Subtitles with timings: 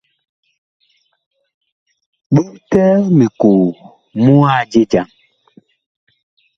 [2.33, 3.65] Bogtɛɛ mikoo
[4.23, 5.07] mu a je jam.